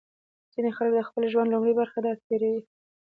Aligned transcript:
ځینې 0.53 0.71
خلک 0.75 0.91
د 0.95 0.99
خپل 1.09 1.23
ژوند 1.31 1.51
لومړۍ 1.53 1.73
برخه 1.81 1.99
داسې 2.05 2.23
تېروي. 2.27 2.61